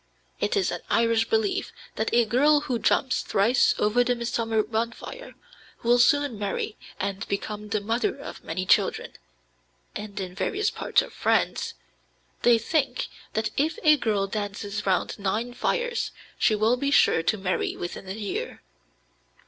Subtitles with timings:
[0.39, 5.35] It is an Irish belief that a girl who jumps thrice over the midsummer bonfire
[5.83, 9.11] will soon marry and become the mother of many children;
[9.95, 11.75] and in various parts of France
[12.41, 17.37] they think that if a girl dances round nine fires she will be sure to
[17.37, 18.63] marry within a year.